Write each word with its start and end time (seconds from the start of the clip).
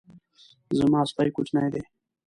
زما 0.77 0.99
سپی 1.09 1.29
کوچنی 1.35 1.69
دی 1.73 1.81